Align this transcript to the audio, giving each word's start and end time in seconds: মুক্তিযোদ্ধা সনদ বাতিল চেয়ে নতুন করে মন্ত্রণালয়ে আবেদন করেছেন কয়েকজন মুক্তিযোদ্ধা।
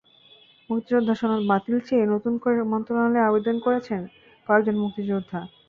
মুক্তিযোদ্ধা 0.69 1.15
সনদ 1.19 1.41
বাতিল 1.51 1.75
চেয়ে 1.87 2.05
নতুন 2.13 2.33
করে 2.43 2.59
মন্ত্রণালয়ে 2.71 3.27
আবেদন 3.27 3.55
করেছেন 3.65 4.01
কয়েকজন 4.49 4.75
মুক্তিযোদ্ধা। 4.83 5.39